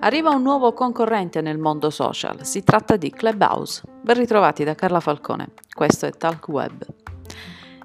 Arriva 0.00 0.30
un 0.30 0.42
nuovo 0.42 0.72
concorrente 0.74 1.40
nel 1.40 1.58
mondo 1.58 1.90
social, 1.90 2.44
si 2.46 2.62
tratta 2.62 2.96
di 2.96 3.10
Clubhouse. 3.10 3.82
Ben 4.00 4.14
ritrovati 4.14 4.62
da 4.62 4.76
Carla 4.76 5.00
Falcone, 5.00 5.54
questo 5.74 6.06
è 6.06 6.12
Talk 6.12 6.46
Web. 6.46 6.86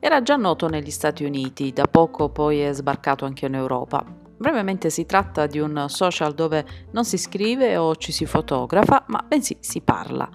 Era 0.00 0.20
già 0.20 0.34
noto 0.34 0.68
negli 0.68 0.90
Stati 0.90 1.22
Uniti, 1.22 1.72
da 1.72 1.84
poco 1.84 2.28
poi 2.30 2.62
è 2.62 2.72
sbarcato 2.72 3.24
anche 3.24 3.46
in 3.46 3.54
Europa. 3.54 4.04
Brevemente 4.36 4.90
si 4.90 5.06
tratta 5.06 5.46
di 5.46 5.60
un 5.60 5.84
social 5.86 6.34
dove 6.34 6.66
non 6.90 7.04
si 7.04 7.16
scrive 7.16 7.76
o 7.76 7.94
ci 7.94 8.10
si 8.10 8.26
fotografa, 8.26 9.04
ma 9.06 9.24
bensì 9.26 9.56
si 9.60 9.80
parla. 9.80 10.28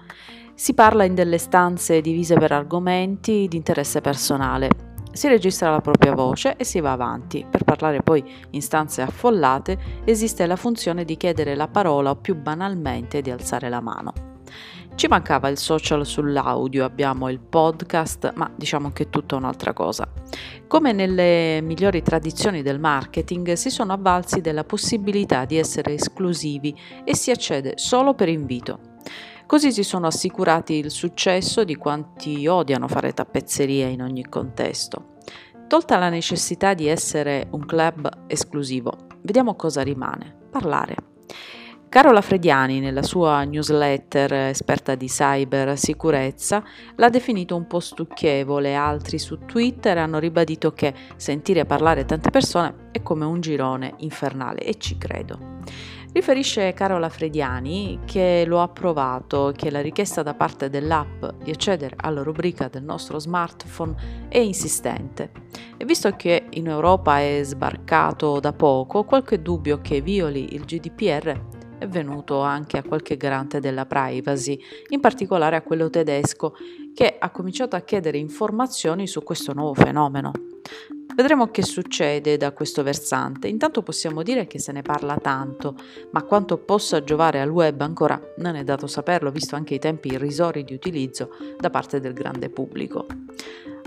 Si 0.54 0.72
parla 0.72 1.04
in 1.04 1.14
delle 1.14 1.36
stanze 1.36 2.00
divise 2.00 2.36
per 2.36 2.52
argomenti 2.52 3.48
di 3.48 3.56
interesse 3.58 4.00
personale 4.00 4.85
si 5.16 5.28
registra 5.28 5.70
la 5.70 5.80
propria 5.80 6.14
voce 6.14 6.56
e 6.56 6.64
si 6.64 6.80
va 6.80 6.92
avanti. 6.92 7.44
Per 7.48 7.64
parlare 7.64 8.02
poi 8.02 8.22
in 8.50 8.62
stanze 8.62 9.02
affollate 9.02 9.78
esiste 10.04 10.46
la 10.46 10.56
funzione 10.56 11.04
di 11.04 11.16
chiedere 11.16 11.54
la 11.54 11.68
parola 11.68 12.10
o 12.10 12.16
più 12.16 12.36
banalmente 12.36 13.22
di 13.22 13.30
alzare 13.30 13.68
la 13.68 13.80
mano. 13.80 14.12
Ci 14.96 15.08
mancava 15.08 15.48
il 15.48 15.58
social 15.58 16.06
sull'audio, 16.06 16.82
abbiamo 16.82 17.28
il 17.28 17.38
podcast, 17.38 18.32
ma 18.34 18.50
diciamo 18.56 18.92
che 18.92 19.04
è 19.04 19.10
tutta 19.10 19.36
un'altra 19.36 19.74
cosa. 19.74 20.08
Come 20.66 20.92
nelle 20.92 21.60
migliori 21.60 22.00
tradizioni 22.00 22.62
del 22.62 22.80
marketing, 22.80 23.52
si 23.52 23.68
sono 23.68 23.92
avvalsi 23.92 24.40
della 24.40 24.64
possibilità 24.64 25.44
di 25.44 25.58
essere 25.58 25.92
esclusivi 25.92 26.74
e 27.04 27.14
si 27.14 27.30
accede 27.30 27.74
solo 27.76 28.14
per 28.14 28.30
invito. 28.30 28.78
Così 29.44 29.70
si 29.70 29.82
sono 29.82 30.06
assicurati 30.06 30.72
il 30.74 30.90
successo 30.90 31.62
di 31.62 31.76
quanti 31.76 32.46
odiano 32.46 32.88
fare 32.88 33.12
tappezzeria 33.12 33.86
in 33.86 34.02
ogni 34.02 34.24
contesto. 34.24 35.15
Tolta 35.68 35.98
la 35.98 36.10
necessità 36.10 36.74
di 36.74 36.86
essere 36.86 37.48
un 37.50 37.66
club 37.66 38.08
esclusivo, 38.28 38.92
vediamo 39.22 39.56
cosa 39.56 39.82
rimane. 39.82 40.32
Parlare. 40.48 40.94
Carola 41.88 42.20
Frediani, 42.20 42.78
nella 42.78 43.02
sua 43.02 43.42
newsletter 43.42 44.32
esperta 44.32 44.94
di 44.94 45.06
cyber 45.06 45.76
sicurezza, 45.76 46.62
l'ha 46.94 47.08
definito 47.08 47.56
un 47.56 47.66
po' 47.66 47.80
stucchevole, 47.80 48.76
altri 48.76 49.18
su 49.18 49.38
Twitter 49.44 49.98
hanno 49.98 50.20
ribadito 50.20 50.72
che 50.72 50.94
sentire 51.16 51.64
parlare 51.64 52.04
tante 52.04 52.30
persone 52.30 52.90
è 52.92 53.02
come 53.02 53.24
un 53.24 53.40
girone 53.40 53.94
infernale 53.98 54.60
e 54.60 54.78
ci 54.78 54.96
credo. 54.98 55.54
Riferisce 56.12 56.72
Carola 56.72 57.08
Frediani 57.08 58.00
che 58.06 58.44
lo 58.46 58.62
ha 58.62 58.68
provato, 58.68 59.52
che 59.54 59.70
la 59.70 59.82
richiesta 59.82 60.22
da 60.22 60.32
parte 60.32 60.70
dell'app 60.70 61.24
di 61.42 61.50
accedere 61.50 61.94
alla 61.98 62.22
rubrica 62.22 62.68
del 62.68 62.84
nostro 62.84 63.18
smartphone 63.18 64.26
è 64.28 64.38
insistente 64.38 65.30
e 65.76 65.84
visto 65.84 66.10
che 66.16 66.46
in 66.50 66.68
Europa 66.68 67.20
è 67.20 67.40
sbarcato 67.42 68.40
da 68.40 68.52
poco, 68.52 69.04
qualche 69.04 69.42
dubbio 69.42 69.80
che 69.80 70.00
violi 70.00 70.54
il 70.54 70.64
GDPR 70.64 71.54
è 71.78 71.86
venuto 71.86 72.40
anche 72.40 72.78
a 72.78 72.82
qualche 72.82 73.16
garante 73.16 73.60
della 73.60 73.86
privacy, 73.86 74.58
in 74.88 75.00
particolare 75.00 75.56
a 75.56 75.62
quello 75.62 75.90
tedesco, 75.90 76.54
che 76.94 77.16
ha 77.18 77.30
cominciato 77.30 77.76
a 77.76 77.80
chiedere 77.80 78.18
informazioni 78.18 79.06
su 79.06 79.22
questo 79.22 79.52
nuovo 79.52 79.74
fenomeno. 79.74 80.32
Vedremo 81.14 81.50
che 81.50 81.62
succede 81.62 82.36
da 82.36 82.52
questo 82.52 82.82
versante. 82.82 83.48
Intanto 83.48 83.82
possiamo 83.82 84.22
dire 84.22 84.46
che 84.46 84.58
se 84.58 84.72
ne 84.72 84.82
parla 84.82 85.16
tanto, 85.16 85.74
ma 86.10 86.22
quanto 86.22 86.58
possa 86.58 87.02
giovare 87.02 87.40
al 87.40 87.48
web 87.48 87.80
ancora 87.80 88.20
non 88.36 88.54
è 88.54 88.64
dato 88.64 88.86
saperlo, 88.86 89.30
visto 89.30 89.56
anche 89.56 89.74
i 89.74 89.78
tempi 89.78 90.08
irrisori 90.08 90.62
di 90.62 90.74
utilizzo 90.74 91.30
da 91.58 91.70
parte 91.70 92.00
del 92.00 92.12
grande 92.12 92.50
pubblico. 92.50 93.06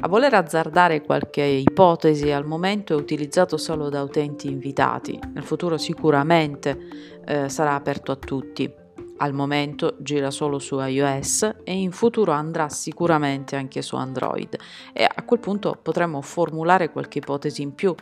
A 0.02 0.08
voler 0.08 0.34
azzardare 0.34 1.02
qualche 1.02 1.44
ipotesi 1.44 2.32
al 2.32 2.46
momento 2.46 2.94
è 2.94 2.96
utilizzato 2.96 3.58
solo 3.58 3.90
da 3.90 4.02
utenti 4.02 4.50
invitati, 4.50 5.20
nel 5.34 5.44
futuro 5.44 5.78
sicuramente 5.78 6.78
eh, 7.26 7.50
sarà 7.50 7.74
aperto 7.74 8.14
a 8.14 8.16
tutti. 8.16 8.72
Al 9.18 9.34
momento 9.34 9.98
gira 10.00 10.32
solo 10.32 10.58
su 10.58 10.80
iOS 10.80 11.56
e 11.66 11.74
in 11.74 11.92
futuro 11.92 12.32
andrà 12.32 12.70
sicuramente 12.70 13.58
anche 13.58 13.82
su 13.82 13.98
Android 13.98 14.58
e 14.94 15.04
a 15.04 15.24
quel 15.24 15.42
punto 15.42 15.78
potremmo 15.82 16.22
formulare 16.22 16.92
qualche 16.92 17.18
ipotesi 17.18 17.62
in 17.62 17.76
più. 17.76 17.94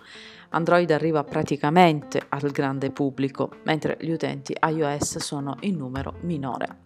Android 0.49 0.91
arriva 0.91 1.23
praticamente 1.23 2.21
al 2.29 2.51
grande 2.51 2.91
pubblico, 2.91 3.49
mentre 3.63 3.97
gli 3.99 4.11
utenti 4.11 4.55
iOS 4.69 5.17
sono 5.17 5.57
in 5.61 5.77
numero 5.77 6.13
minore. 6.21 6.85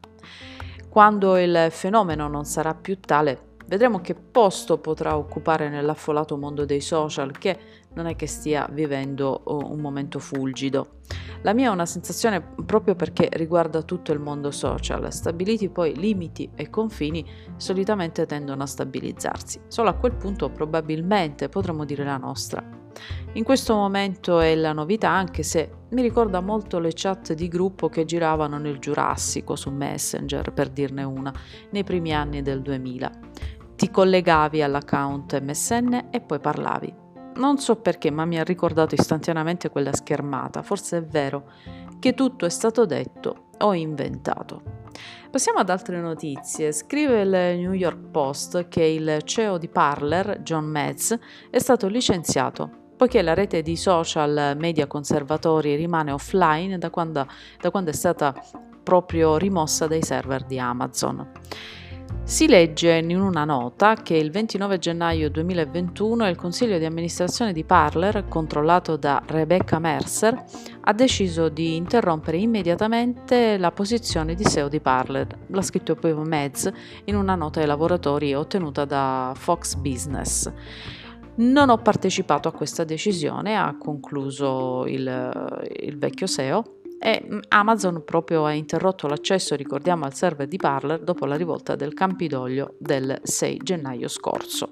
Quando 0.87 1.37
il 1.37 1.67
fenomeno 1.69 2.29
non 2.29 2.45
sarà 2.45 2.73
più 2.73 2.97
tale, 3.01 3.49
Vedremo 3.71 4.01
che 4.01 4.15
posto 4.15 4.79
potrà 4.79 5.15
occupare 5.15 5.69
nell'affollato 5.69 6.35
mondo 6.35 6.65
dei 6.65 6.81
social 6.81 7.31
che 7.31 7.57
non 7.93 8.05
è 8.05 8.17
che 8.17 8.27
stia 8.27 8.67
vivendo 8.69 9.43
uh, 9.45 9.71
un 9.71 9.79
momento 9.79 10.19
fulgido. 10.19 10.95
La 11.43 11.53
mia 11.53 11.69
è 11.69 11.71
una 11.71 11.85
sensazione 11.85 12.41
proprio 12.65 12.95
perché 12.95 13.29
riguarda 13.31 13.81
tutto 13.83 14.11
il 14.11 14.19
mondo 14.19 14.51
social. 14.51 15.13
Stabiliti 15.13 15.69
poi 15.69 15.95
limiti 15.95 16.51
e 16.53 16.69
confini, 16.69 17.25
solitamente 17.55 18.25
tendono 18.25 18.63
a 18.63 18.65
stabilizzarsi. 18.65 19.61
Solo 19.67 19.87
a 19.87 19.93
quel 19.93 20.15
punto 20.15 20.49
probabilmente 20.49 21.47
potremmo 21.47 21.85
dire 21.85 22.03
la 22.03 22.17
nostra. 22.17 22.61
In 23.35 23.45
questo 23.45 23.73
momento 23.73 24.41
è 24.41 24.53
la 24.53 24.73
novità 24.73 25.11
anche 25.11 25.43
se 25.43 25.71
mi 25.91 26.01
ricorda 26.01 26.41
molto 26.41 26.77
le 26.77 26.91
chat 26.93 27.31
di 27.31 27.47
gruppo 27.47 27.87
che 27.87 28.03
giravano 28.03 28.57
nel 28.57 28.79
Giurassico 28.79 29.55
su 29.55 29.69
Messenger, 29.69 30.51
per 30.51 30.67
dirne 30.67 31.03
una, 31.03 31.33
nei 31.69 31.85
primi 31.85 32.13
anni 32.13 32.41
del 32.41 32.61
2000 32.61 33.29
ti 33.81 33.89
collegavi 33.89 34.61
all'account 34.61 35.41
MSN 35.41 36.09
e 36.11 36.21
poi 36.21 36.39
parlavi. 36.39 36.93
Non 37.37 37.57
so 37.57 37.77
perché, 37.77 38.11
ma 38.11 38.25
mi 38.25 38.37
ha 38.37 38.43
ricordato 38.43 38.93
istantaneamente 38.93 39.71
quella 39.71 39.91
schermata. 39.91 40.61
Forse 40.61 40.97
è 40.99 41.03
vero 41.03 41.49
che 41.97 42.13
tutto 42.13 42.45
è 42.45 42.49
stato 42.49 42.85
detto 42.85 43.47
o 43.57 43.73
inventato. 43.73 44.61
Passiamo 45.31 45.57
ad 45.57 45.71
altre 45.71 45.99
notizie. 45.99 46.71
Scrive 46.71 47.21
il 47.21 47.59
New 47.59 47.71
York 47.71 48.11
Post 48.11 48.67
che 48.67 48.83
il 48.83 49.23
CEO 49.23 49.57
di 49.57 49.67
Parler, 49.67 50.41
John 50.43 50.65
Metz, 50.65 51.17
è 51.49 51.57
stato 51.57 51.87
licenziato 51.87 52.91
poiché 52.95 53.23
la 53.23 53.33
rete 53.33 53.63
di 53.63 53.75
social 53.75 54.55
media 54.59 54.85
conservatori 54.85 55.73
rimane 55.73 56.11
offline 56.11 56.77
da 56.77 56.91
quando, 56.91 57.25
da 57.59 57.71
quando 57.71 57.89
è 57.89 57.93
stata 57.93 58.31
proprio 58.83 59.37
rimossa 59.37 59.87
dai 59.87 60.03
server 60.03 60.43
di 60.43 60.59
Amazon. 60.59 61.31
Si 62.31 62.47
legge 62.47 62.93
in 62.93 63.19
una 63.19 63.43
nota 63.43 63.95
che 63.95 64.15
il 64.15 64.31
29 64.31 64.77
gennaio 64.77 65.29
2021 65.29 66.29
il 66.29 66.37
consiglio 66.37 66.77
di 66.77 66.85
amministrazione 66.85 67.51
di 67.51 67.65
Parler, 67.65 68.23
controllato 68.29 68.95
da 68.95 69.21
Rebecca 69.25 69.79
Mercer, 69.79 70.41
ha 70.79 70.93
deciso 70.93 71.49
di 71.49 71.75
interrompere 71.75 72.37
immediatamente 72.37 73.57
la 73.57 73.73
posizione 73.73 74.33
di 74.33 74.45
SEO 74.45 74.69
di 74.69 74.79
Parler. 74.79 75.27
L'ha 75.47 75.61
scritto 75.61 75.95
poi 75.95 76.13
Mez 76.13 76.71
in 77.03 77.17
una 77.17 77.35
nota 77.35 77.59
ai 77.59 77.67
lavoratori 77.67 78.33
ottenuta 78.33 78.85
da 78.85 79.33
Fox 79.35 79.75
Business. 79.75 80.49
Non 81.35 81.69
ho 81.69 81.79
partecipato 81.79 82.47
a 82.47 82.53
questa 82.53 82.85
decisione, 82.85 83.57
ha 83.57 83.75
concluso 83.77 84.85
il, 84.87 85.67
il 85.81 85.97
vecchio 85.97 86.27
SEO 86.27 86.79
e 87.01 87.23
mm, 87.25 87.39
Amazon 87.47 88.03
proprio 88.05 88.45
ha 88.45 88.51
interrotto 88.51 89.07
l'accesso, 89.07 89.55
ricordiamo, 89.55 90.05
al 90.05 90.13
server 90.13 90.47
di 90.47 90.57
Parler 90.57 91.01
dopo 91.01 91.25
la 91.25 91.35
rivolta 91.35 91.75
del 91.75 91.93
Campidoglio 91.93 92.75
del 92.77 93.19
6 93.23 93.57
gennaio 93.63 94.07
scorso. 94.07 94.69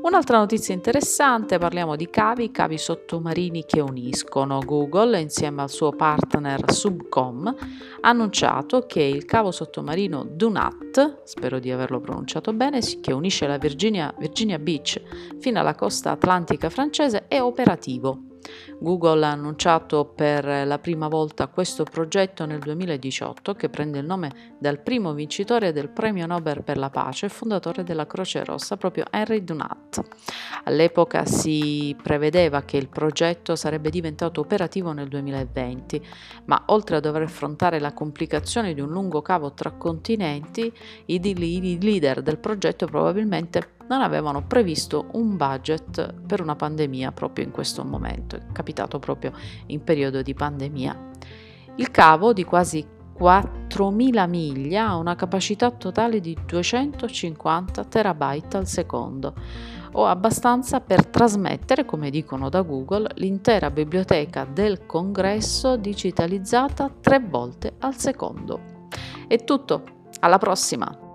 Un'altra 0.00 0.38
notizia 0.38 0.74
interessante, 0.74 1.58
parliamo 1.58 1.96
di 1.96 2.08
cavi, 2.08 2.50
cavi 2.50 2.78
sottomarini 2.78 3.64
che 3.66 3.80
uniscono. 3.80 4.60
Google, 4.60 5.20
insieme 5.20 5.62
al 5.62 5.70
suo 5.70 5.90
partner 5.90 6.72
Subcom, 6.72 7.46
ha 7.46 8.08
annunciato 8.08 8.86
che 8.86 9.02
il 9.02 9.24
cavo 9.24 9.50
sottomarino 9.50 10.24
Dunat, 10.24 11.22
spero 11.24 11.58
di 11.58 11.72
averlo 11.72 12.00
pronunciato 12.00 12.52
bene, 12.52 12.80
che 13.00 13.12
unisce 13.12 13.46
la 13.46 13.58
Virginia, 13.58 14.14
Virginia 14.18 14.58
Beach 14.58 15.02
fino 15.40 15.58
alla 15.58 15.74
costa 15.74 16.12
atlantica 16.12 16.70
francese, 16.70 17.26
è 17.26 17.40
operativo 17.40 18.27
Google 18.78 19.24
ha 19.24 19.30
annunciato 19.30 20.04
per 20.04 20.44
la 20.44 20.78
prima 20.78 21.08
volta 21.08 21.48
questo 21.48 21.84
progetto 21.84 22.46
nel 22.46 22.60
2018 22.60 23.54
che 23.54 23.68
prende 23.68 23.98
il 23.98 24.06
nome 24.06 24.56
dal 24.58 24.80
primo 24.80 25.12
vincitore 25.12 25.72
del 25.72 25.88
premio 25.88 26.26
Nobel 26.26 26.62
per 26.62 26.78
la 26.78 26.90
pace 26.90 27.26
e 27.26 27.28
fondatore 27.28 27.82
della 27.82 28.06
Croce 28.06 28.44
Rossa, 28.44 28.76
proprio 28.76 29.04
Henry 29.10 29.42
Dunant. 29.42 30.00
All'epoca 30.64 31.24
si 31.24 31.96
prevedeva 32.00 32.62
che 32.62 32.76
il 32.76 32.88
progetto 32.88 33.56
sarebbe 33.56 33.90
diventato 33.90 34.40
operativo 34.40 34.92
nel 34.92 35.08
2020, 35.08 36.06
ma 36.46 36.62
oltre 36.66 36.96
a 36.96 37.00
dover 37.00 37.22
affrontare 37.22 37.80
la 37.80 37.92
complicazione 37.92 38.74
di 38.74 38.80
un 38.80 38.90
lungo 38.90 39.22
cavo 39.22 39.52
tra 39.52 39.72
continenti, 39.72 40.72
i 41.06 41.78
leader 41.80 42.22
del 42.22 42.38
progetto 42.38 42.86
probabilmente 42.86 43.76
non 43.88 44.02
avevano 44.02 44.44
previsto 44.46 45.06
un 45.12 45.36
budget 45.36 46.14
per 46.26 46.40
una 46.40 46.56
pandemia 46.56 47.12
proprio 47.12 47.44
in 47.44 47.50
questo 47.50 47.84
momento, 47.84 48.36
è 48.36 48.42
capitato 48.52 48.98
proprio 48.98 49.32
in 49.66 49.82
periodo 49.82 50.22
di 50.22 50.34
pandemia. 50.34 51.06
Il 51.76 51.90
cavo 51.90 52.32
di 52.32 52.44
quasi 52.44 52.86
4.000 53.18 54.28
miglia 54.28 54.88
ha 54.88 54.96
una 54.96 55.16
capacità 55.16 55.70
totale 55.70 56.20
di 56.20 56.36
250 56.46 57.84
terabyte 57.84 58.56
al 58.56 58.66
secondo, 58.66 59.34
Ho 59.92 60.06
abbastanza 60.06 60.80
per 60.80 61.06
trasmettere, 61.06 61.84
come 61.84 62.10
dicono 62.10 62.50
da 62.50 62.60
Google, 62.60 63.08
l'intera 63.14 63.70
biblioteca 63.70 64.44
del 64.44 64.84
congresso 64.84 65.76
digitalizzata 65.76 66.92
tre 67.00 67.20
volte 67.20 67.74
al 67.78 67.96
secondo. 67.96 68.60
È 69.26 69.42
tutto, 69.44 69.84
alla 70.20 70.38
prossima! 70.38 71.07